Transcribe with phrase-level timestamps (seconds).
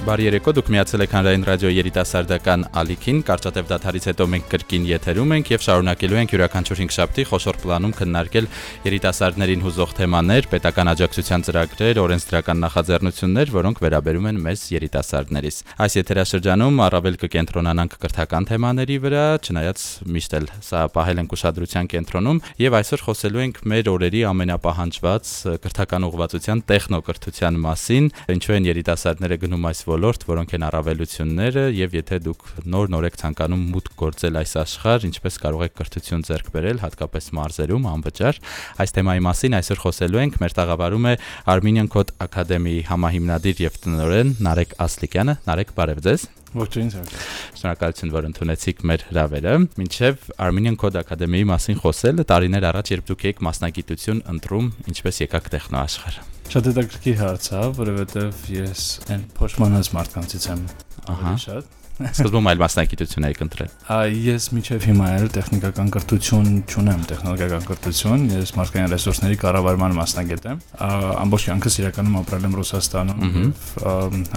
[0.00, 5.34] Բարի երեկո, դուք միացել եք Հանրային ռադիո երիտասարդական ալիքին։ Կարճատև դաթարից հետո մենք կրկին եթերում
[5.36, 8.48] ենք եւ շարունակելու ենք յուրաքանչյուր 5 շաբթի խոշոր պլանում քննարկել
[8.88, 16.80] երիտասարդներին հուզող թեմաներ, պետական աջակցության ծրագրեր, օրենսդրական նախաձեռնություններ, որոնք վերաբերում են մեզ երիտասարդներից։ Այս եթերաշրջանում
[16.80, 19.84] առավել կկենտրոնանանք կրթական թեմաների վրա, չնայած
[20.16, 26.08] միշտ էլ սա պահել ենք ուշադրության կենտրոնում եւ այսօր խոսելու ենք մեր օրերի ամենապահանջված կրթական
[26.08, 32.46] ուղղվածության տեխնոկրթության մասին, ինչու են երիտասարդները գնում այս ոլորտ, որոնք են առավելությունները եւ եթե դուք
[32.74, 37.88] նոր-նոր եք ցանկանում մուտք գործել այս աշխարհ, ինչպես կարող եք կրթություն ձեռք բերել, հատկապես մարզերում
[37.90, 38.42] անվճար։
[38.80, 41.14] Այս թեմայի մասին այսօր խոսելու ենք։ Մեր տաղավարում է
[41.54, 46.88] Armenian Code Academy-ի համահիմնադիր եւ տնօրեն Նարեկ Ասլիկյանը։ Նարեկ, բարև ձեզ։ Ողջույն։
[47.60, 53.26] Շնորհակալություն, որ ընդունեցիք մեր հրավերը։ Մինչև Armenian Code Academy-ի մասին խոսել, տարիներ առաջ երբ դուք
[53.30, 60.48] եք մասնագիտություն ընտրում, ինչպես եկաք տեխնոաշխարհ։ Շատ հետաքրքիր հարց է, որովհետև ես այն փոշմանած մարդկանցից
[60.50, 60.64] եմ։
[61.14, 63.72] Ահա։ Շատ Սկզբում այլ մասնագիտություն եք ընտրել։
[64.24, 70.62] Ես միջև հիմա էլ տեխնիկական կրթություն չունեմ, տեխնոլոգիական կրթություն, ես մարդկային ռեսուրսների կառավարման մասնագետ եմ։
[71.20, 73.20] Ամբողջ կյանքս իրականում ապրել եմ Ռուսաստանում,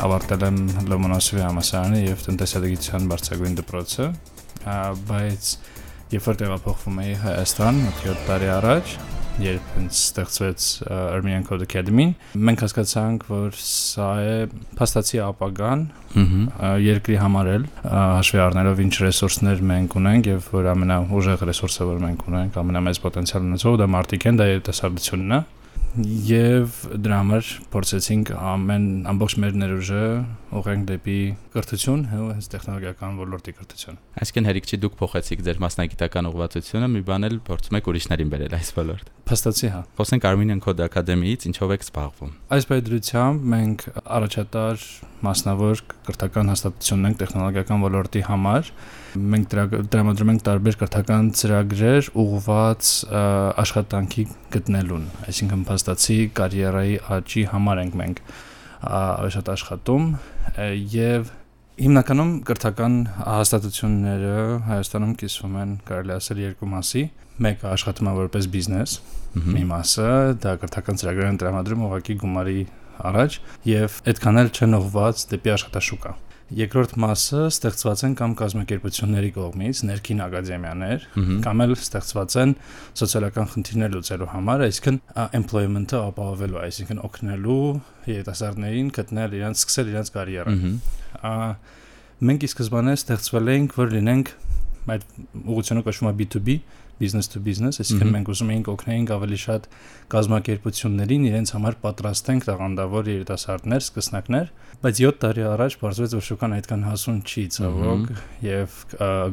[0.04, 0.60] ավարտել եմ
[0.92, 4.10] Լոմոնոսովի համալսարանը եւ տնտեսագիտության բարձրագույն դպրոցը,
[5.14, 5.52] բայց
[6.14, 8.98] երբ որ տեղափոխվում էի Հայաստան 7 տարի առաջ,
[9.42, 14.36] երբ հենց ստեղծվեց Armenian Code Academy-ն, մենք հասկացանք, որ սա է
[14.78, 15.86] փաստացի ապագան
[16.84, 22.28] երկրի համար էլ հաշվի առնելով ինչ ռեսուրսներ մենք ունենք եւ որ ամենաուժեղ ռեսուրսը որ մենք
[22.30, 25.42] ունենք, ամենամեծ պոտենցիալ ունեցող դա մարդիկ են, դա երիտասարդությունն է
[25.94, 30.06] եւ դրա համար փորձեցինք ամեն ամբողջ մեր ներուժը
[30.60, 31.18] ուղենք դեպի
[31.54, 37.28] կրթություն, հենց տեխնոլոգիական ոլորտի կրթություն։ Այսինքն հերիք չի դուք փոխեցիք ձեր մասնագիտական ուղղվածությունը, մի բան
[37.30, 41.86] էլ փորձում եք ուրիշներին բերել այս ոլորտ։ Փաստացի հա։ Խոսենք Armenian Code Academy-ից, ինչով եք
[41.88, 44.88] զբաղվում։ Այս պայդրությամբ մենք առաջատար
[45.24, 48.72] մասնավոր կրթական հաստատությունն ենք տեխնոլոգիական ոլորտի համար։
[49.34, 49.54] Մենք
[49.94, 52.92] տրամադրում ենք տարբեր կրթական ծրագրեր ուղղված
[53.64, 54.26] աշխատանքի
[54.58, 58.24] գտնելուն, այսինքն փաստացի կարիերայի աճի համար ենք մենք
[58.84, 60.08] շատ աշխատում
[60.94, 61.32] եւ
[61.84, 64.34] հիմնականում կրթական հաստատությունները
[64.68, 67.04] Հայաստանում կիսվում են կարելի ասել երկու մասի.
[67.44, 68.92] Մեկը աշխատում է որպես բիզնես
[69.34, 70.10] մի մասը
[70.44, 72.60] դա կրթական ծրագրեր են տրամադրում ուղղակի գումարի
[73.10, 73.38] առաջ
[73.72, 76.14] եւ այդքան էլ չեն ուղված դեպի աշխատաշուկա
[76.54, 81.06] Երկրորդ մասը ստեղծված են կամ կազմակերպությունների կողմից, ներքին ակադեմիաներ,
[81.46, 82.54] կամ էլ ստեղծված են
[83.02, 85.00] սոցիալական խնդիրներ լուծելու համար, այսինքն
[85.40, 87.60] employment-ը ապահովելու, այսինքն օգնելու
[88.14, 90.62] երիտասարդներին գտնել իրենց սկսել իրենց կարիերան։
[92.24, 94.36] Մենք ի սկզբանե ստեղծվել ենք, որ լինենք
[94.94, 95.04] այդ
[95.44, 96.58] ուղղությունը կոչվում է B2B,
[97.00, 99.66] business to business, այսինքն մենք ուզում էինք օգնեինք ավելի շատ
[100.14, 104.52] կազմակերպություններին իրենց համար պատրաստենք տաղանդավոր երիտասարդներ, սկսնակներ,
[104.84, 108.12] բայց 7 տարի առաջ բարձրացավ որ շուկան այդքան հասուն չի ցավոք
[108.46, 108.78] եւ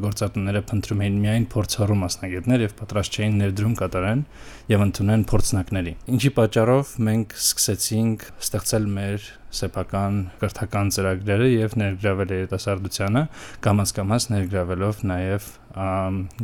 [0.06, 4.24] գործատուները փնտրում էին միայն փորձառու մասնագետներ եւ պատրաստ չէին ներդրում կատարեն
[4.70, 13.22] եւ ընդունեն փորձնակների։ Ինչի պատճառով մենք սկսեցինք ստեղծել մեր սեփական կրթական ծրագրերը եւ ներգրավել երիտասարդությանը,
[13.66, 15.48] կամաց-կամաց ներգրավելով նաեւ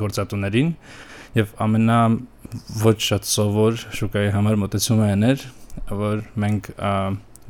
[0.02, 0.72] գործատուներին
[1.36, 2.00] եւ ամենա
[2.82, 5.46] ոչ շատ սովոր շուկայի համար մտածումը էր,
[6.02, 6.70] որ մենք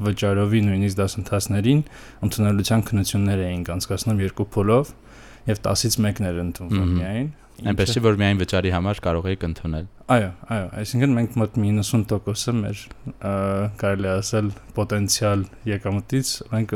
[0.07, 1.83] վճարովի նույնիսկ դասընթացներին
[2.27, 4.93] ընդունելության քննություններ էինք անցկացնում երկու փոլով
[5.47, 7.31] եւ 10-ից մեկն էր ընդունվում միայն
[7.65, 12.55] Այնպես չէ որ միայն վճարի համար կարող եք ընդունել։ Այո, այո, այսինքն մենք մոտ 90%-ը
[12.57, 12.83] մեր
[13.81, 16.75] կարելի ասել պոտենցիալ եկամուտից մենք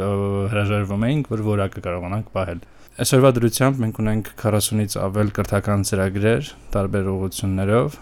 [0.54, 2.62] հրաժարվում էինք, որ որակը կարողանանք պահել։
[3.00, 8.00] Այսօրվա դրությամբ մենք ունենք 40-ից ավել կրթական ծրագրեր տարբեր ուղղություններով,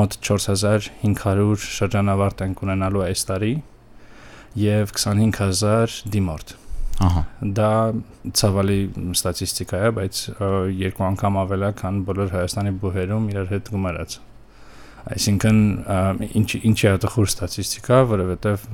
[0.00, 3.52] մոտ 4500 շրջանավարտ ենք ունենալու այս տարի
[4.60, 6.59] եւ 25000 դիմորդ
[7.00, 7.20] Ահա։
[7.56, 7.68] Դա
[8.36, 8.78] ցավալի
[9.16, 10.18] ստատիստիկա է, բայց
[10.80, 14.16] երկու անգամ ավել է, քան բոլոր Հայաստանի բուհերում իրար հետ գումարած։
[15.14, 15.60] Այսինքն
[16.40, 18.66] ինչ ինչի է դա խոր ստատիստիկա, որովհետև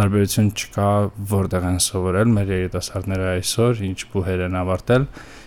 [0.00, 0.90] տարբերություն չկա
[1.30, 5.06] որտեղ են սովորել մեր երիտասարդները այսօր, ինչ բուհեր են ավարտել,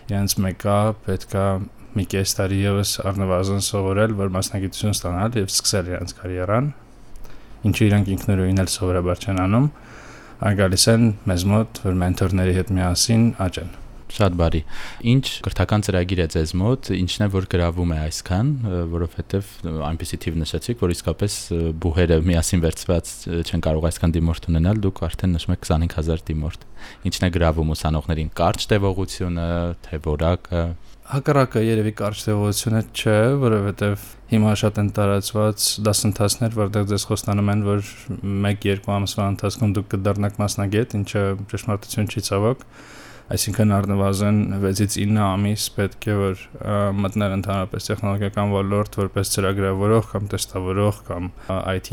[0.10, 1.46] իրենց մեկը պետքա
[1.94, 6.70] մի կես տարի եւս առնվազն սովորել, որ մասնագիտություն ստանալ եւ սկսել իրենց կարիերան։
[7.70, 9.93] Ինչը իրանք ինքնուրույն էլ սովորաբար չեն անում, այն
[10.44, 13.70] գալիս են մեզ մոտ, որ մենթորների հետ միասին աճեն։
[14.14, 14.60] Շատ բարի։
[15.10, 18.50] Ինչ կրթական ծրագիր է ձեզ մոտ, ինչն է որ գրավում է այսքան,
[18.92, 19.54] որովհետև
[19.88, 21.38] այնպեսի թիվ նշեցիք, որ իսկապես
[21.82, 23.14] բուհերը միասին վերծված
[23.48, 26.68] չեն կարող այսքան դիմորդ ունենալ, դուք արդեն նշում եք 25000 դիմորդ։
[27.10, 29.48] Ինչն է գրավում ուսանողներին, կարճ տևողությունը,
[29.88, 30.64] թե որակը
[31.12, 37.64] հակառակը երևի կարճ տևողությունը չէ, որովհետև հիմա շատ են տարածված դասընթացներ, որտեղ ձեզ խոստանում են,
[37.68, 37.82] որ
[38.24, 41.24] 1-2 ամսվա ընթացքում դուք կդառնաք մասնագետ, ինչը
[41.54, 42.64] ճշմարտություն չի ցավոք
[43.34, 46.42] այսինքն առնվազն 6-ից 9 ամիս պետք է որ
[47.04, 51.30] մտնել ընդհանրապես տեխնոլոգիական ոլորտ որպես ծրագրավորող կամ տեստավորող կամ
[51.74, 51.90] IT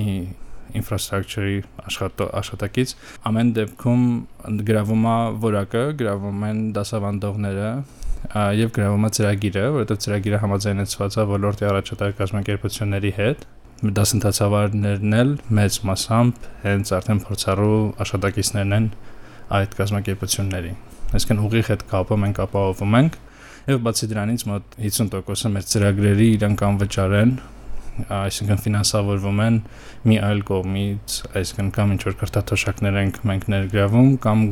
[0.80, 1.62] infrastructure-ի
[2.40, 2.94] աշխատակից
[3.30, 4.04] ամեն դեպքում
[4.70, 5.16] գրավում է
[5.46, 7.70] որակը, գրավում են դասավանդողները
[8.60, 13.46] եւ գրավում է ծրագիրը, որովհետեւ ծրագիրը համաձայնեցված է ոլորտի առաջատար կազմակերպությունների հետ
[13.80, 18.88] դասընթացավարներն էլ մեծ մասամբ հենց արդեն փորձառու աշխատակիցներն են
[19.56, 20.72] այդ կազմակերպությունների
[21.16, 23.16] այսինքն ուղիղ հետ կապը մենք ապահովում ենք
[23.70, 27.32] եւ բացի դրանից մոտ 50%-ը մեր ծրագրերի իրանք անվճար են
[28.16, 29.56] այսինքն ֆինանսավորվում են
[30.10, 34.44] մի այլ կողմից, այսինքն կամ ինչ որ կրթաթոշակներ ենք մենք ներգրավում կամ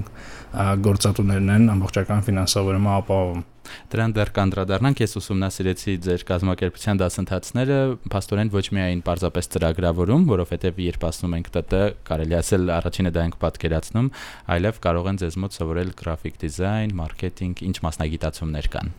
[0.88, 3.46] գործատուներն են ամբողջական ֆինանսավորումը ապահովում։
[3.92, 7.80] Դրան դեռ կանդրադառնանք, ես ուսումնասիրեցի ձեր կազմակերպության դասընթացները,
[8.14, 13.36] փաստորեն ոչ միայն պարզապես ծրագրավորում, որովհետև երբ ասում ենք ՏՏ, կարելի ասել առաջինը դա ենք
[13.44, 14.08] պատկերացնում,
[14.56, 18.96] այլև կարող են ձեզ մոտ սովորել գրաֆիկ դիզայն, մարքեթինգ, ինչ մասնագիտացումներ կան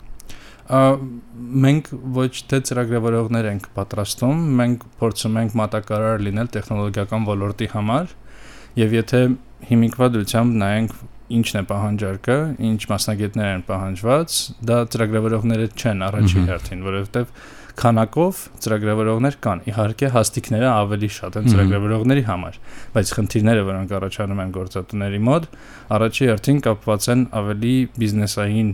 [0.70, 8.12] մենք ոչ թե ծրագրավորողներ ենք պատրաստում, մենք փորձում ենք մատակարար լինել տեխնոլոգիական ոլորտի համար
[8.78, 9.22] եւ եթե
[9.70, 10.94] հիմիկվա դրությամբ նայենք
[11.40, 12.36] ինչն է պահանջարկը,
[12.70, 14.38] ինչ մասնագետներ են պահանջված,
[14.70, 17.34] դա ծրագրավորողները չեն առաջին հերթին, որովհետեւ
[17.80, 22.58] քանակով ծրագրավորողներ կան։ Իհարկե հաստիկները ավելի շատ են ծրագրավորողների համար,
[22.98, 25.48] բայց խնդիրները, որոնք առաջանում են գործատուների մոտ,
[26.00, 28.74] առաջի հերթին կապված են ավելի բիզնեսային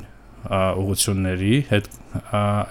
[0.54, 1.90] ուղությունների հետ,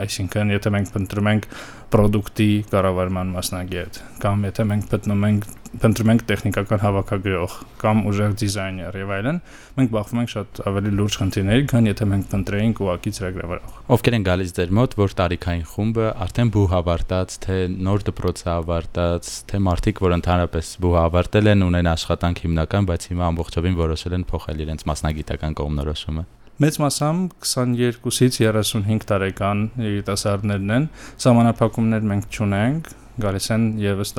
[0.04, 1.50] այսինքն եթե մենք փնտրում ենք
[1.94, 8.98] product-ի կառավարման մասնագետ կամ եթե մենք գտնում ենք փնտրում ենք տեխնիկական հավաքագրող կամ ուժեղ դիզայներ
[9.00, 9.38] եւ այլն,
[9.78, 14.26] մենք բախվում ենք շատ ավելի լուրջ խնդիրների, քան եթե մենք փնտրեինք ուղակի ծրագրավորող։ Ովքեր են
[14.28, 20.04] գալիս ձեր մոտ, որ տարիքային խումբը արդեն բուհ ավարտած, թե նոր դպրոց ավարտած, թե մարդիկ,
[20.04, 24.88] որ ընդհանրապես բուհ ավարտել են, ունեն աշխատանք հիմնական, բայց հիմա ամբողջովին որոշել են փոխել իրենց
[24.94, 26.26] մասնագիտական կողմնորոշումը
[26.62, 30.84] մեծ մասամբ 22-ից 35 տարեկան երիտասարդներն են։
[31.24, 32.90] Սահմանափակումներ մենք չունենք,
[33.22, 34.14] գալիս են եւս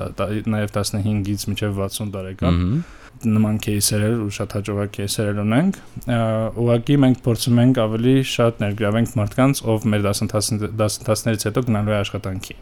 [0.51, 2.62] նաեւ 15-ից մինչեւ 60 տարեկան։
[3.25, 5.77] Նման кейսերեր ու շատ հաջողակ кейսերեր ունենք։
[6.62, 12.57] Ուղղակի մենք փորձում ենք ավելի շատ ներգրավենք մարդկանց, ով մեր դասընթացներից հետո գնալու է աշխատանքի։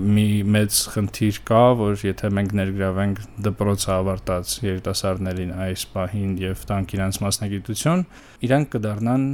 [0.00, 0.26] Մի
[0.56, 7.20] մեծ խնդիր կա, որ եթե մենք ներգրավենք դպրոցը ավարտած երիտասարդներին այս պահին եւ տանք իրանց
[7.28, 8.06] մասնագիտություն,
[8.48, 9.28] իրանք կդառնան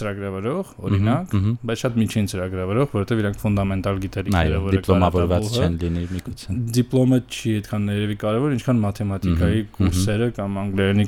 [0.00, 1.34] ծրագրավորող, օրինակ,
[1.68, 7.54] բայց շատ միջին ծրագրավորող, որովհետև իրանք ֆունդամենտալ գիտելիքները, որը դիպլոմավորված չեն լինի միգուցե։ Դիպլոմը չի
[7.56, 11.06] այդքան ներևի կարևոր, ինչքան մաթեմատիկայի կուրսերը կամ անգլերենի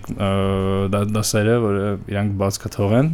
[1.18, 3.12] դասերը, որը իրանք բաց կթողեն,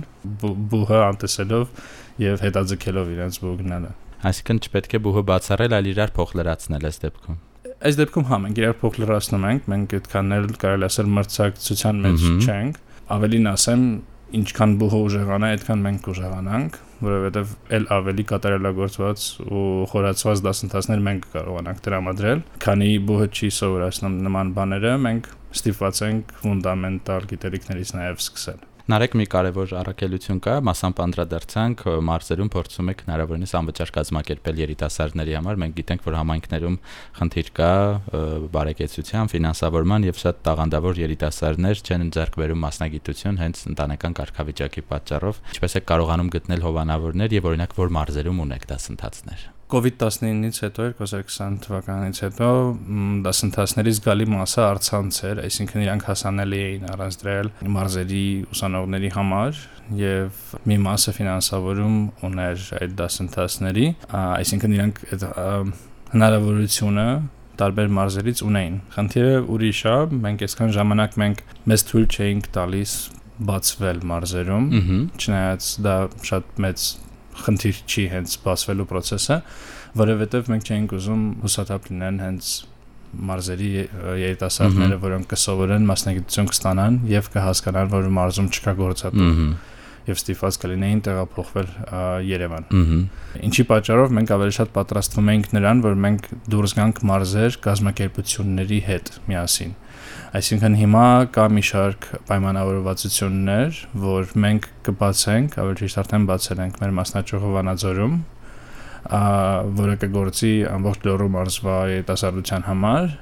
[0.75, 1.83] բուհը անտեսելով
[2.25, 3.91] եւ հետաձգելով իրենց բուհ գնալը։
[4.25, 7.43] Այսինքն չպետք է բուհը բացառել, այլ իրար փոխ լրացնել այս դեպքում
[7.85, 12.23] այս դեպքում հա մենք իրար փոխ լրացնում ենք, մենք այդքան էլ կարելի ասել մրցակցության մեջ
[12.45, 12.79] չենք։
[13.15, 13.83] Ավելին ասեմ,
[14.35, 21.83] ինչքան բուհը ուժեղանա, այդքան մենք կուժեղանանք, որովհետև ել ավելի կատարելագործված ու խորացված դասընթացներ մենք կարողանանք
[21.87, 29.15] տրամադրել, քանի բուհը չի սովորացնում նման բաները, մենք ստիպված ենք ֆունդամենտալ գիտելիքներից նաև սկսել։ Նարեկ
[29.17, 35.79] մի կարևոր առաքելություն կա, մասամբ անդրադարձանք մարզերում փորձում եք հնարավորինս անվճար կազմակերպել երիտասարդների համար։ Մենք
[35.79, 36.77] գիտենք, որ համայնքներում
[37.17, 37.71] խնդիր կա
[38.59, 45.81] բարեկեցության, ֆինանսավորման եւ շատ տաղանդավոր երիտասարդներ չեն ձեռք բերում մասնագիտություն հենց ընտանեկան կարգավիճակի պատճառով։ Ինչպես
[45.81, 52.49] է կարողանում գտնել հովանավորներ եւ օրինակ որ մարզերում ունեք դասընթացներ։ COVID-19-ից հետո 2020 թվականից հետո
[53.27, 59.63] դասընթացներից գալի մասը արցանց էր, այսինքն իրանք հասանելի էին առանց դրել մարզերի ուսանողների համար
[59.99, 61.97] եւ մի մասը ֆինանսավորում
[62.29, 63.89] ուներ այդ դասընթացների,
[64.21, 65.27] այսինքն իրանք այդ
[66.15, 67.09] հնարավորությունը
[67.59, 72.95] տարբեր մարզերից ունեին։ Խնդիրը ուրիշ է, մենք այսքան ժամանակ մենք մեծ թույլ չէինք տալիս
[73.51, 74.67] բացվել մարզերում,
[75.19, 75.95] չնայած դա
[76.31, 76.87] շատ մեծ
[77.43, 79.39] խնդիր չի հենց սպասվելու process-ը,
[80.01, 82.51] որովհետև մենք չենք ուզում հուսադապ լինեն հենց
[83.15, 83.71] մարզերի
[84.25, 89.29] երիտասարդները, որոնք կսովորեն մասնագիտություն կստանան եւ կհասկանան, որ մարզում չկա գործատու
[90.09, 91.71] եւ ստիփած կլինեին տեղափոխվել
[92.29, 92.67] Երևան։
[93.49, 99.11] Ինչի պատճառով մենք ավելի շատ պատրաստվում ենք նրան, որ մենք դուրս գանք մարզեր կազմակերպությունների հետ
[99.31, 99.75] միասին
[100.35, 106.95] Այսինքն հիմա կա մի շարք պայմանավորվածություններ, որ մենք կբացենք, ավելի ճիշտ արդեն բացել ենք մեր
[106.99, 108.17] մասնաճյուղը Վանաձորում,
[109.79, 113.15] որը կգործի ամբողջ Լոռու մարզվա երիտասարդության համար,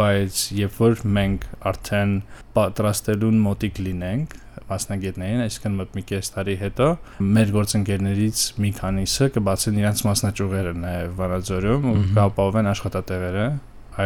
[0.00, 2.12] բայց երբ որ մենք արդեն
[2.56, 6.88] պատրաստելուն մոտիկ լինենք մասնագետներին, այսինքն մոտ մի կես տարի հետո
[7.36, 13.48] մեր գործընկերներից մի քանիսը կբացեն իրենց մասնաճյուղերը նաև Վանաձորում ու կապահովեն աշխատատեղերը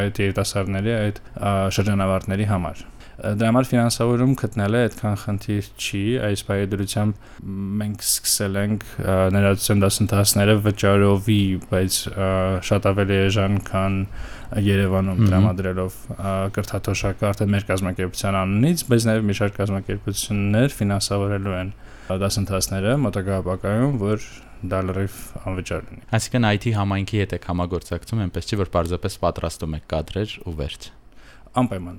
[0.00, 1.22] այդ երիտասարդների, այդ
[1.78, 2.84] շրջանավարտների համար
[3.20, 7.24] դրա համար ֆինանսավորում գտնելը այդքան խնդիր չի, այս բայդրությամբ
[7.80, 8.86] մենք սկսել ենք
[9.36, 11.98] ներածության դասընթացները վճարովի, բայց
[12.70, 13.98] շատ ավելի էժան, քան
[14.50, 15.96] Երևանում տրամադրելով
[16.56, 21.74] կրթաթոշակը արդեն մեր կազմակերպության անունից, բայց նաև մի շարք կազմակերպություններ ֆինանսավորելու են
[22.24, 24.30] դասընթացները մոտակա ապակայում, որ
[24.74, 29.78] դա լրիվ անվճար լինի։ Այսինքն IT համայնքի հետ եք համագործակցում, այնպես չի որ պարզապես պատրաստում
[29.78, 30.90] եք կադրեր ու վերջ
[31.58, 31.96] անպայման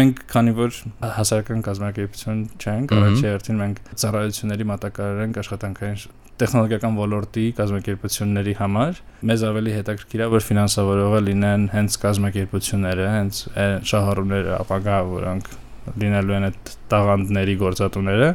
[0.00, 0.76] մենք քանի որ
[1.18, 6.04] հասարակական կազմակերպություն չենք առաջի հերթին մենք ծառայությունների մատակարար ենք աշխատանքային
[6.40, 13.42] տեխնոլոգիական ոլորտի կազմակերպությունների համար մեզ ավելի հետաքրքիր է որ ֆինանսավորողը լինեն հենց կազմակերպությունները հենց
[13.90, 15.50] շահառուները ապագա որոնք
[16.00, 18.28] լինելու են այդ տաղանդների գործատուները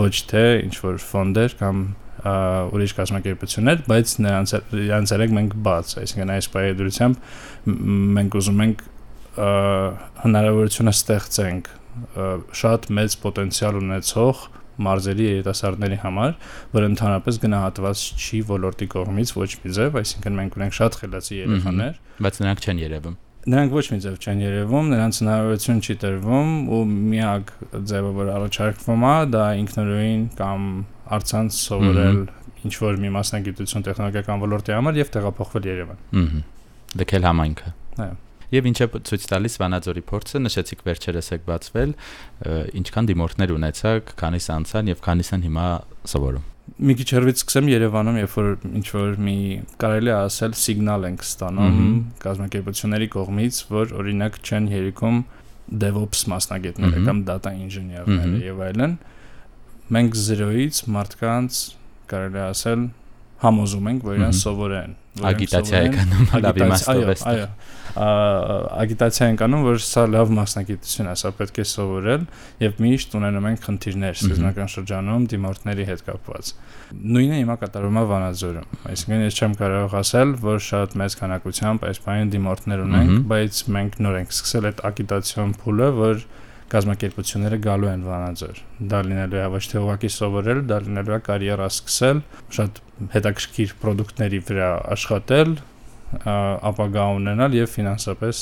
[0.00, 1.84] ոչ թե ինչ որ ֆոնդեր կամ
[2.22, 7.30] ուրիշ կազմակերպություններ, բայց նրանց նրանց մենք բաց, այսինքն այս բայդրությամբ
[8.18, 8.84] մենք ուզում ենք
[9.32, 11.70] հնարավորությունը ստեղծենք
[12.62, 14.44] շատ մեծ պոտենցիալ ունեցող
[14.82, 16.30] մարզերի երիտասարդների համար,
[16.72, 22.00] որ ընդհանրապես գնահատված չի ոլորտի կողմից ոչ մի ձև, այսինքն մենք ունենք շատ խելացի երեխաներ,
[22.24, 26.82] բայց նրանք չեն երևում նրանք ոչ մի ձև չեն երևում, նրանց հնարավորություն չի տրվում ու
[26.92, 27.48] միակ
[27.90, 30.68] ձևը, որ առաջարկվում է, դա ինքնուրույն կամ
[31.18, 32.20] արցանց սովորել
[32.62, 36.44] ինչ որ մի մասնագիտություն տեխնոլոգիական ոլորտի համար եւ տեղափոխվել Երևան։ Ահա։
[37.02, 37.74] Դեքել համայնքը։
[38.06, 38.14] Այո
[38.52, 41.92] Եվ ինչ է ցույց տալիս Վանաձորի փորձը, նշեցիք վերջերս եք բացվել,
[42.82, 45.68] ինչքան դիմորդներ ունեցաք, քանիս անցան եւ քանիս են հիմա
[46.12, 46.48] սովորում։
[46.82, 49.36] Մի քիչ հերվից սկսեմ Երևանում, երբ որ ինչ որ մի
[49.82, 51.80] կարելի է ասել սիգնալ ենք ստանում
[52.22, 55.18] կազմակերպությունների կողմից, որ օրինակ չեն երիկում
[55.82, 58.96] DevOps մասնագետները կամ data engineer-ները եւ այլն։
[59.96, 61.60] Մենք 0-ից մարդկանց
[62.12, 62.86] կարելի ասել
[63.42, 67.46] համոզում ենք, որ իրեն սովորեն Ագիտացիա եք անում, լավ իմաստով է։ Այո,
[68.80, 72.24] ագիտացիա ենք անում, որ սա լավ մասնագիտություն է, սա պետք է սովորել
[72.64, 76.52] եւ միշտ ունենում ենք խնդիրներ սկզբնական շրջանում դիմորդների հետ կապված։
[77.12, 82.00] Նույնը հիմա կատարվում է Վանաձորում։ Այսինքն ես չեմ կարող ասել, որ շատ մեծ քանակությամբ այս
[82.08, 86.24] բանը դիմորդներ ունենք, բայց մենք նոր ենք սկսել այդ ագիտացիոն փուլը, որ
[86.72, 91.66] կազմակերպությունները գալու են Վանաձոր։ Դա լինելու է ոչ թե ուղակի սովորել, դա լինելու է կարիերա
[91.68, 92.22] սկսել,
[92.56, 92.80] շատ
[93.12, 95.54] հետաքրքիր ապրանքների վրա աշխատել,
[96.22, 98.40] ապագա ունենալ եւ ֆինանսապես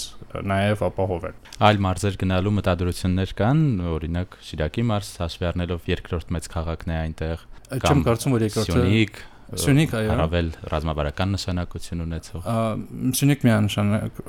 [0.50, 1.36] նաեւ ապահովել։
[1.70, 3.60] Այլ մարզեր գնալու մտադրություններ կան,
[3.94, 7.44] օրինակ Շիրակի մարզ հաշվի առնելով երկրորդ մեծ քաղաքն է այնտեղ։
[7.80, 12.44] Չեմ կարծում որ երկրորդը Սյունիք, Սյունիք այո։ Հարավել ռազմավարական նշանակություն ունեցող։
[13.18, 14.20] Սյունիք միանշանակ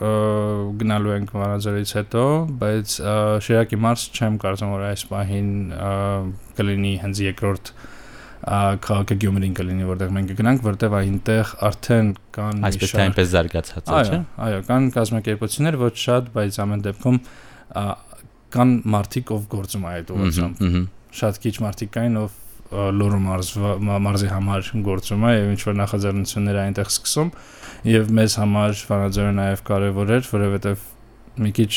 [0.82, 2.24] գնալու ենք Վանաձորից հետո,
[2.62, 2.96] բայց
[3.46, 5.52] Շիրակի մարզ չեմ կարծում որ այս պահին
[6.58, 7.74] կլինի հենց երկրորդ
[8.42, 12.08] քաղաքը Գյումրին կլինի, որտեղ մենք կգնանք, որտեղ այնտեղ արդեն
[12.38, 17.20] կան այսպես թե այնպես զարգացած է, չէ՞։ Այո, կան կազմակերպություններ ոչ շատ, բայց ամեն դեպքում
[18.52, 20.64] կան մարդիկ, ով գործում է այդ ուղղությամբ։
[21.22, 22.40] Շատ քիչ մարդիկ կային, ով
[22.72, 27.32] լորը մարզի համար գործում է եւ ինչ որ նախաձեռնություններ այնտեղ սկսում
[27.92, 30.86] եւ մեզ համար Վանաձորը նաեւ կարեւոր էր, որովհետեւ
[31.42, 31.72] մի քիչ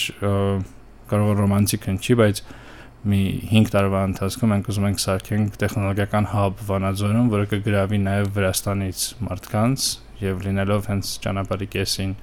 [1.11, 2.43] կարող է ռոմանտիկ հնչի, բայց
[3.05, 3.21] մի
[3.51, 9.89] 5 տարվա ընթացքում մենք ուզում ենք սարքենք տեխնոլոգիական hub Վանաձորում, որը կգրավի նաև Վրաստանից մարդկանց
[10.25, 12.17] եւ լինելով հենց ճանապարհի կեսին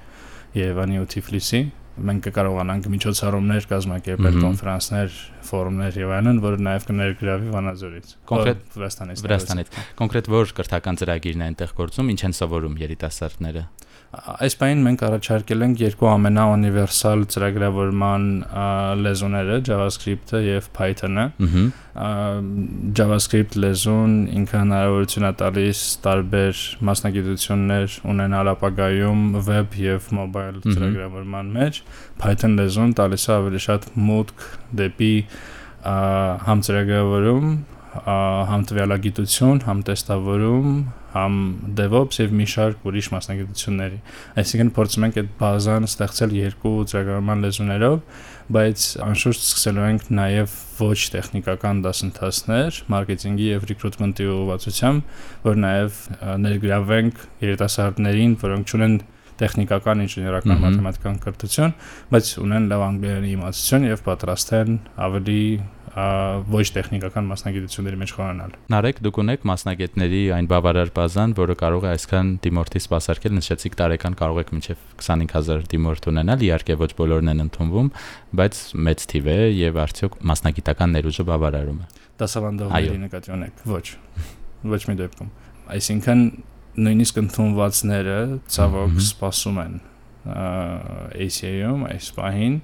[0.58, 1.62] Երևանի ու Թիֆլիսի
[1.92, 9.76] մենք կկարողանանք միջոցառումներ կազմակերպել, կոնֆերանսներ, ֆորումներ եւ այլն, որը նաեւ կներգրավի Վանաձորից։ Կոնկրետ Վրաստանից։ Վրաստանից։
[10.00, 13.64] Կոնկրետ որ կրթական ծրագիրն է այնտեղ գործում, ինչ են սովորում երիտասարդները
[14.12, 18.26] այս բանին մենք առաջարկել ենք երկու ամենաունիվերսալ ծրագրավորման
[19.00, 21.24] լեզուները JavaScript-ը եւ Python-ը։
[23.00, 31.82] JavaScript լեզուն ինքը հնարավորություն է տալիս տարբեր մասնագիտություններ ունենալ ապագայում web եւ mobile ծրագրավորման մեջ։
[32.20, 34.48] Python լեզուն տալիս է ավելի շատ մուտք
[34.82, 35.14] դեպի
[35.82, 37.48] համ ծրագրավորում,
[37.92, 40.68] համ տվյալագիտություն, համ տեստավորում,
[41.12, 41.34] համ
[41.76, 43.98] DevOps եւ մի շարք ուրիշ մասնագիտությունների։
[44.42, 47.98] Այսինքն փորձում ենք այդ բազան ստեղծել երկու ծրագրման լեզուներով,
[48.56, 56.00] բայց անշուշտ սկսելու ենք նաեւ ոչ տեխնիկական դասընթացներ մարքեթինգի եւ ռեկրուտմենտի ուղղվածությամբ, որ նաեւ
[56.48, 58.96] ներգրավենք երիտասարդներին, որոնք ունեն
[59.42, 61.72] տեխնիկական, ինժեներական, մաթեմատիկական կրթություն,
[62.12, 64.76] բայց ունեն լավ անգլերենի իմացություն եւ պատրաստ են
[65.08, 65.42] ավելի
[65.92, 71.90] ոչ տեխնիկական մասնագիտությունների մեջ խորանալ։ Նարեկ, դուք ունեք մասնագետների այն բավարար բազան, որը կարող է
[71.92, 77.44] այսքան դիմորդի սպասարկել, նշեցիք տարեկան կարող եք մինչև 25000 դիմորդ ունենալ, իհարկե ոչ բոլորն են
[77.44, 77.92] ընդունվում,
[78.40, 81.86] բայց մեծ թիվ է եւ արդյոք մասնագիտական ներուժը բավարարում է։
[82.22, 83.86] Դասավանդողների նկատի ունեք։ Ոչ։
[84.72, 85.32] Ոչ մի դեպքում։
[85.76, 86.20] Այսինքն
[86.72, 88.18] նույնիսկ ընդունվածները
[88.48, 89.74] ցավոք սպասում են
[90.22, 92.56] ACA-ում այս պահին,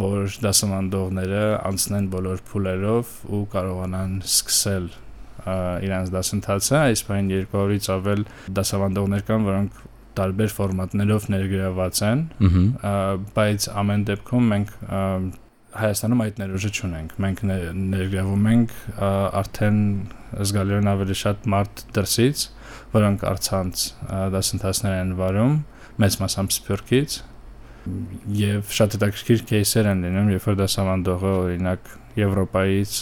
[0.00, 4.88] որ դասավանդողները անցնեն բոլոր փուլերով ու կարողանան սկսել
[5.86, 8.26] իրանց դասընթացը, այս պահին 200-ից ավել
[8.58, 9.82] դասավանդողներ կան, որոնք
[10.16, 12.22] տարբեր ֆորմատներով ներգրաված են,
[13.36, 14.76] բայց ամեն դեպքում մենք
[15.76, 18.70] Հայաստանում այդ ներուժը չունենք։ Մենք ներգրավում ենք
[19.40, 19.80] արդեն
[20.46, 22.44] զգալիորեն ավելի շատ մարդ դրսից,
[22.94, 23.82] որոնք արցանց
[24.32, 25.58] դասընթացներ են վարում,
[26.02, 27.20] մեծ մասամբ Սփյուռքից
[28.36, 32.92] եւ շատ հետաքրքիր кейսեր են լինում, երբ որ դասավանդողը օրինակ Եվրոպայից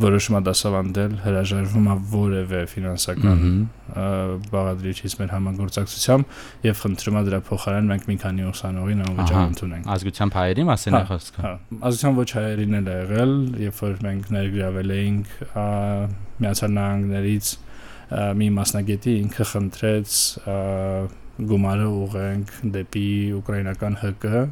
[0.00, 3.40] որոշում է դասավանդել, հրաժարվում է որևէ ֆինանսական
[4.52, 6.36] բաղադրիչից մեր համագործակցությամբ
[6.68, 11.00] եւ խնդրում է դրա փոխարեն մենք մի քանի ուսանողին անվճար ընդունենք։ Ազգությամբ հայերին ասեն է
[11.00, 11.52] հա, խոսքը։ Հա,
[11.90, 13.34] ազգությամբ ոչ հայերին էլ է եղել,
[13.66, 15.34] երբ որ մենք ներգրավել էինք
[16.40, 17.50] Միացյալ Նահանգներից
[18.40, 20.14] մի մասնագետի ինքը խնդրեց
[21.50, 23.06] գումարը ուղենք դեպի
[23.38, 24.42] ուկրաինական ՀԿ,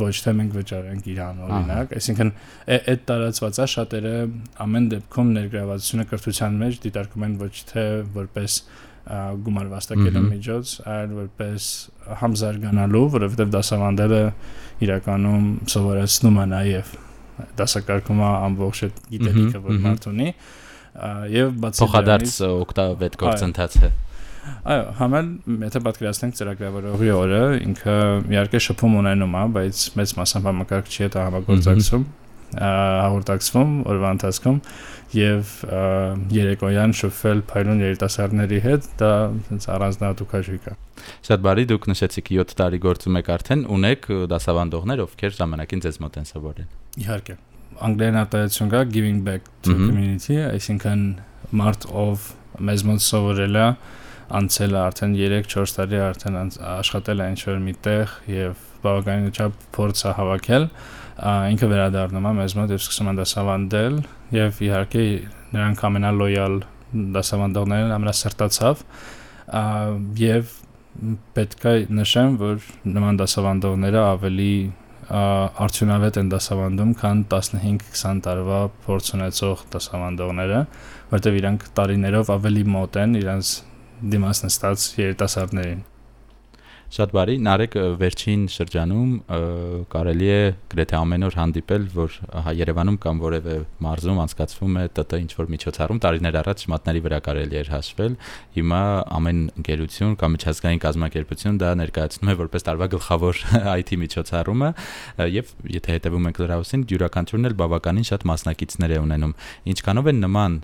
[0.00, 2.30] ոչ թե մենք վճարենք Իրան օրինակ, այսինքն
[2.78, 4.14] այդ տարածվածա շատերը
[4.64, 8.58] ամեն դեպքում ներգրավվածությունը կրթության մեջ դիտարկում են ոչ թե որպես
[9.04, 11.64] գումար վաստակելու միջոց, այլ որպես
[12.24, 14.20] համզարգանալու, որովհետև դասավանդելը
[14.86, 16.94] իրականում սովորեցնում է նաև
[17.58, 20.28] դասակարգում ամբողջ այդ գիտելիքը, որ մարդ ունի,
[21.34, 23.92] եւ բացի փոխադարձ օգտավետ գործընթաց է։
[24.64, 25.30] Այո, համել
[25.64, 27.96] եթե պատկերացնենք ծրագրավորողի օրը, ինքը
[28.34, 32.06] իհարկե շփում ունենում է, բայց մեծ մասամբ համակարգչի հետ համագործակցում
[32.54, 34.58] հաղորդակցվում օրվա ընթացքում
[35.14, 35.52] եւ
[36.34, 39.10] երեկոյան շփվել փայլուն երիտասարդների հետ դա
[39.48, 40.76] ցենց առանձնահատուկ հաշվիկ է
[41.28, 46.18] Շատ բարի դուք նշեցիք 7 տարի գործում եք արդեն ունեք դասավանդողներ ովքեր ժամանակին ձեզ մոտ
[46.20, 46.68] են սովորել
[47.04, 47.36] Իհարկե
[47.88, 51.04] անգլերեն արտահայտություն կա giving back to community այսինքն
[51.58, 52.30] մարդ ով
[52.68, 53.68] մեզ մոտ սովորել է
[54.38, 56.38] անցել է արդեն 3-4 տարի արդեն
[56.74, 60.68] աշխատել է ինչ-որ միտեղ եւ բավականին չափ փորձ է հավաքել
[61.54, 63.98] ինքը վերադառնում է մեզ մոտ եւ սկսում է դասավանդել
[64.34, 65.04] եւ իհարկե
[65.54, 66.56] նրանք ամենալոյալ
[67.18, 68.86] դասավանդողներն ամենասրտացավ
[70.24, 70.56] եւ
[71.34, 74.54] պետք է նշեմ որ նման դասավանդողները ավելի
[75.04, 80.60] արդյունավետ են դասավանդում, քան 15-20 տարվա փորձ ունեցող դասավանդողները,
[81.12, 83.50] որտեղ իրանք տարիներով ավելի մոտ են իրանց
[84.02, 85.82] դիմաց նստած երիտասարդներին։
[86.94, 89.14] Շատ բարի, Նարեկ վերջին շրջանում
[89.90, 92.18] կարելի է գրեթե ամեն օր հանդիպել, որ
[92.54, 97.58] Երևանում կամ որևէ մարզում անցկացվում է ՏՏ ինչ որ միջոցառում, տարիներ առաջ մատների վրա կարելի
[97.64, 98.14] էր հաշվել։
[98.54, 98.82] Հիմա
[99.18, 103.42] ամեն ընկերություն կամ միջազգային կազմակերպություն դա ներկայացնում է որպես տարվա գլխավոր
[103.82, 104.70] IT միջոցառումը
[105.34, 109.34] եւ եթե հետեւում ենք լրահոսին, յուրաքանչյուրն էլ բավականին շատ մասնակիցներ է ունենում։
[109.74, 110.58] Ինչքանով են նման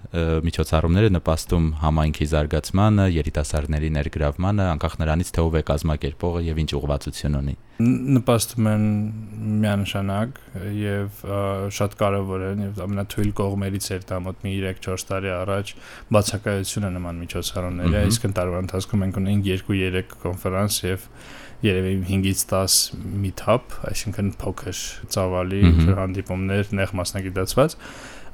[0.47, 6.71] միջոցառումները նպաստում համայնքի զարգացմանը, երիտասարդների ներգրավմանը, անկախ նրանից թե ով է կազմակերպ կերպողը եւ ինչ
[6.77, 8.85] ուղղվածություն ունի նպաստում են
[9.63, 10.41] միանշանակ
[10.77, 11.21] եւ
[11.77, 15.73] շատ կարեւոր են եւ ամենաթույլ կողմերից էր դա մոտ մի 3-4 տարի առաջ
[16.17, 21.07] բացակայությունը նման միջոցառումների այսինքն տարվա ընթացքում մենք ունենք 2-3 կոնֆերանս եւ
[21.61, 22.77] երևի 5-ից 10
[23.21, 24.79] meetup, այսինքն փոքր
[25.13, 25.63] ծավալի
[25.99, 27.77] հանդիպումներ նեղ մասնագիտացված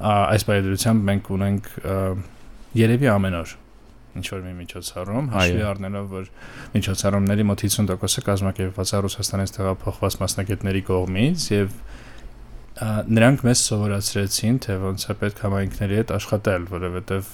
[0.07, 1.71] այս բայդրությամբ մենք ունենք
[2.77, 3.57] երևի ամեն օր
[4.17, 6.31] ինչ որ մի միջոցառում, հաշվի առնելով, որ
[6.77, 11.79] միջոցառումների մոտ 50%-ը կազմակերպված է Ռուսաստանից տեղափոխված մասնակիցների կողմից եւ
[12.77, 17.31] նրանք մեզ սովորացրեցին, թե ոնց է պետք համայնքների հետ աշխատել, որովհետեւ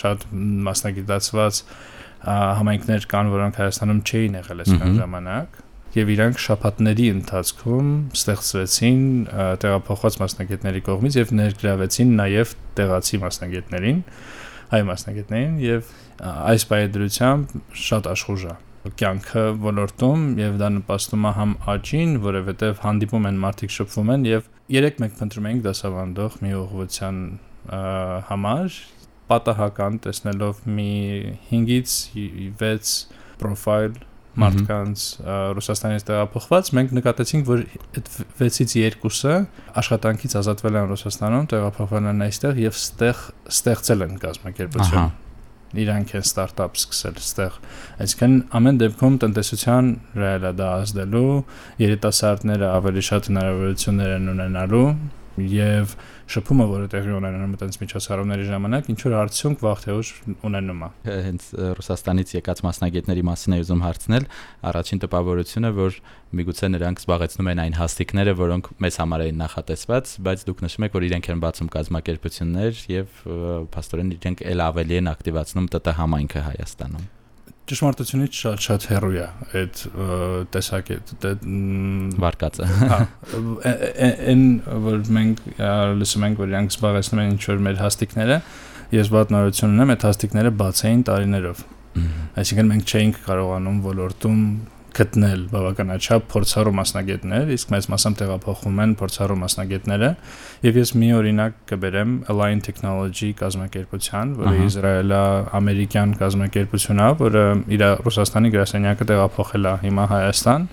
[0.00, 0.26] շատ
[0.68, 1.64] մասնագիտացված
[2.60, 5.58] համայնքներ կան, որոնք Հայաստանում չէին եղել այսքան ժամանակ
[5.90, 9.00] եւ իրանք շփատների ընթացքում ստեղծվեցին
[9.64, 13.98] տեղափոխված մասնագետների կողմից եւ ներգրավեցին նաեւ տեղացի մասնագետներին
[14.70, 15.92] հայ մասնագետներին եւ
[16.30, 17.54] այս բայդրությամբ
[17.84, 18.56] շատ աշխուժ է
[19.00, 24.46] կյանքը ոլորտում եւ դա նպաստում է համ աճին, որովհետեւ հանդիպում են մարդիկ շփվում են եւ
[24.72, 27.18] երեք մենք փնտրում ենք դասավանդող մի ուղղության
[28.30, 28.78] համար
[29.30, 30.92] պատահական տեսնելով մի
[31.50, 31.96] 5-ից
[32.62, 32.94] 6
[33.42, 34.00] պրոֆայլ
[34.38, 35.04] մարդկանց
[35.56, 37.64] Ռուսաստանից տեղափոխված, մենք նկատեցինք, որ
[37.98, 39.34] այդ 6-ից 2-ը
[39.82, 45.10] աշխատանքից ազատվել են Ռուսաստանում, տեղափոխվել են այստեղ եւ ստեղ ստեղծել են կազմակերպություն։
[45.80, 47.58] իրանք են ստարտափ սկսել այստեղ։
[48.02, 51.34] Այսինքն ամեն դեպքում տնտեսության ռեալա դա ազդելու,
[51.84, 54.88] երիտասարդները ավելի շատ հնարավորություններ են ունենալու
[55.50, 55.94] եւ
[56.30, 60.10] շփումը, որը տեղի ունենում այդպես միջոցառումների ժամանակ, ինչ որ արդյունք վաղ թե ուշ
[60.50, 60.90] ունենում է։
[61.26, 61.46] Հենց
[61.80, 64.26] Ռուսաստանից եկած մասնագետների մասին է ուզում հարցնել,
[64.70, 66.00] առաջին տպավորությունը, որ
[66.40, 70.98] միգուցե նրանք զբաղեցնում են այն հաստիկները, որոնք մեզ համար էին նախատեսված, բայց դուք նշում եք,
[71.00, 73.22] որ իրենք են բացում կազմակերպություններ եւ
[73.74, 77.08] փաստորեն իրենք ել ավելի են ակտիվացնում ՏՏ համայնքը Հայաստանում
[77.70, 79.26] ճշմարտությունից շատ-շատ հեռու է
[79.60, 79.82] այդ
[80.54, 80.96] տեսակի
[82.24, 82.98] վարկածը։ Հա,
[84.30, 84.44] այն
[84.86, 85.44] որ մենք
[86.00, 88.40] լսում ենք, որ իրանք զբաղեցնում են ինչ որ մեր հաստիկները,
[88.96, 91.64] ես վատ նորություն ունեմ, այդ հաստիկները բաց էին տարիներով։
[92.40, 94.42] Այսինքն մենք չէինք կարողանում ոլորտում
[94.96, 100.10] գտնել բավականաչափ փորձառու մասնագետներ, իսկ մեծ մասամբ տեղափոխվում են փորձառու մասնագետները,
[100.66, 107.44] եւ ես մի օրինակ կբերեմ Align Technology կազմակերպության, որը Իսրայելա-ամերիկյան կազմակերպություն է, որը
[107.76, 110.68] իր Ռուսաստանի գրասենյակը տեղափոխել է հիմա Հայաստան։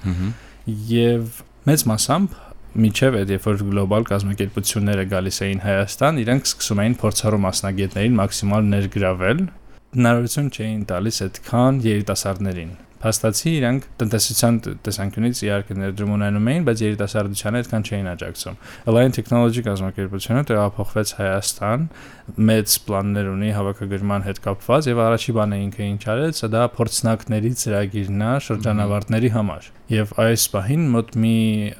[0.97, 2.41] Եվ մեծ մասամբ
[2.77, 8.69] միջև այդ երբ որ գլոբալ կազմակերպությունները գալիս էին Հայաստան, իրենք սկսում էին փորձառու մասնագետներին մաքսիմալ
[8.75, 9.41] ներգրավել
[9.97, 17.61] հնարավորություն չէին տալիս այդքան երիտասարդներին փաստացի իրանք տնտեսության տեսանկյունից իհարկե ներդրում ունենում էին, բայց երիտասարդությանը
[17.61, 18.59] այդքան չէին աջակցում։
[18.91, 21.87] Align Technology կազմակերպությունը տեղափոխվեց Հայաստան,
[22.51, 28.23] մեծ պլաններ ունի հավաքագրման հետ կապված եւ առաջի բանը ինքը ինչ արեց, դա փորձնակների ծրագիրն
[28.27, 31.35] է շրջանավարտների համար եւ այս պահին մոտ մի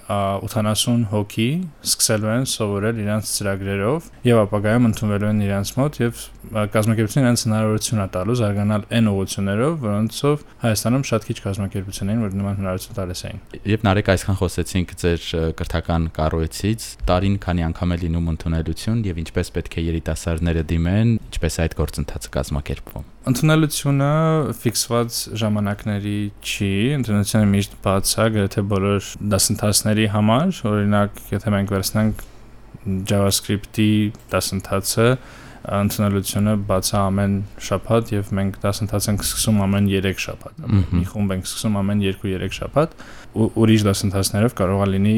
[0.08, 1.48] 80 հոգի
[1.84, 8.00] սկսելու են սովորել իրանց ծրագրերով եւ ապագայում ընդունվելու են իրանց մոտ եւ կազմակերպությունը իրանց հնարավորություն
[8.00, 13.24] է տալու զարգանալ այն ուղղություններով, որոնցով Հայաստանում շատ քիչ կազմակերպություններ էին, որ նման հնարավորություն տալիս
[13.28, 15.28] էին։ Եվ նարեկ այսքան խոսեցինք ձեր
[15.60, 21.60] կրթական կառույցից, տարին քանի անգամ է լինում ընդունելություն եւ ինչպես պետք է երիտասարդները դիմեն, ինչպես
[21.68, 24.12] այդ գործընթացը կազմակերպվում։ Ընդունելությունը
[24.56, 32.24] ֆիքսված ժամանակների չի, ընդունելությունը միշտ բաց է գրեթե բոլոր դասընթացների համար, օրինակ, եթե մենք վերցնենք
[33.12, 33.92] JavaScript-ի
[34.32, 35.08] դասընթացը,
[35.68, 37.34] ընդունելությունը բաց է ամեն
[37.68, 40.62] շաբաթ եւ մենք դասընթաց ենք սկսում ամեն 3 շաբաթ։
[40.96, 42.94] Մի խումբ ենք սկսում ամեն 2-3 շաբաթ։
[43.48, 45.16] Ուրիշ դասընթացներով կարող է լինի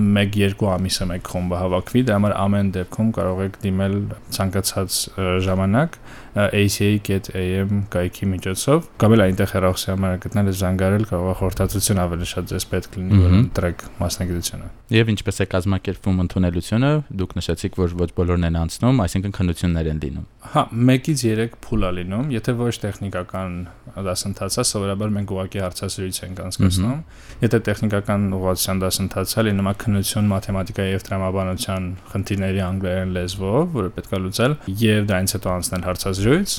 [0.00, 3.96] 1-2 ամիսը մեկ խումբը հավաքվի, դա համար ամեն դեպքում կարող եք դիմել
[4.36, 4.98] ցանկացած
[5.44, 5.98] ժամանակ
[6.34, 12.50] aca.am կայքի միջոցով կամ էլ այնտեղ հեռախոսի համար գտնել զանգարել կարող է խորհրդածություն ավելի շատ
[12.50, 16.90] ձեզ պետք լինի որ ընտրեք մասնագիտությունը եւ ինչպես է կազմակերպվում ընդունելությունը
[17.20, 21.86] դուք նշեցիք որ ոչ բոլորն են անցնում այսինքն քննություններ են լինում հա 1-ից 3 փուլ
[21.90, 23.58] է լինում եթե ոչ տեխնիկական
[24.06, 27.00] դասընթաց է սովորաբար մենք ուղղակի հարցազրույց ենք անցկացնում
[27.44, 33.92] եթե տեխնիկական ուղղվածության դասընթաց է լինում է քննություն մաթեմատիկայի եւ տրամաբանության խնդիրների անգլերեն լեզվով որը
[33.98, 36.54] պետք է լուծել եւ դրանից հետո անցնել հարցազրույց հարցազրույց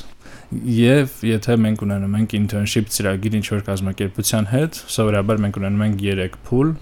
[0.51, 6.01] եւ եթե մենք ունենում ենք internship ծրագիր ինչ որ կազմակերպության հետ, սովորաբար մենք ունենում ենք
[6.01, 6.73] 3 փուլ,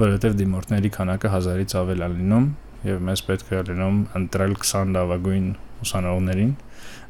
[0.00, 2.48] որովհետեւ դիմորդների քանակը 1000-ից ավել է լինում
[2.88, 5.46] եւ մեզ պետք է լինում ընտրել 20 լավագույն
[5.86, 6.52] ուսանողներին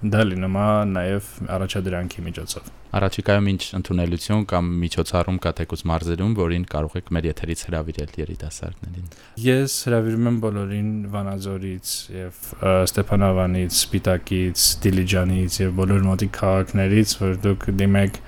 [0.02, 6.64] դա լինում է նաև առաջադրանքի միջոցով։ Առաջիկայում ինչ ընդունելություն կամ միջոցառում կա թեկուզ մարզերում, որին
[6.72, 9.06] կարող եք մեր եթերից հրավիրել երիտասարդներին։
[9.46, 17.64] Ես հրավիրում եմ բոլորին Վանաձորից եւ Ստեփանավանից, Սպիտակից, Դիլիջանից եւ բոլոր մոտիկ քաղաքներից, որ դուք
[17.80, 18.20] դիմեք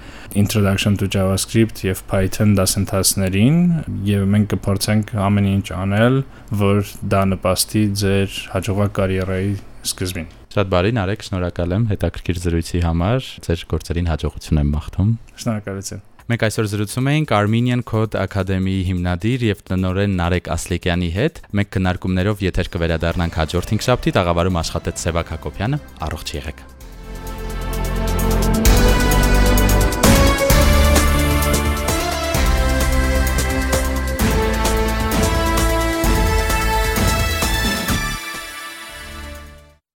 [0.44, 3.60] Introduction to JavaScript եւ Python դասընթացներին
[4.08, 6.22] եւ մենք կփորձենք ամեն ինչ անել,
[6.64, 9.52] որ դա նպաստի ձեր հաջողակ կարիերայի
[9.92, 15.08] սկզբին։ Շատ բարի, Նարեկ, շնորհակալ եմ հետաքրքիր զրույցի համար։ Ձեր գործերին հաջողություն եմ մաղթում։
[15.42, 21.74] Շնորհակալություն։ Մենք այսօր զրուցում էինք Armenian Code Academy-ի հիմնադիր եւ տնօրեն Նարեկ Ասլիկյանի հետ։ Մենք
[21.74, 26.64] քննարկումներով եթեր կվերադառնանք հաջորդ 5 շաբթի, տաղավարում աշխատեց Սևակ Հակոբյանը։ Առողջ եղեք։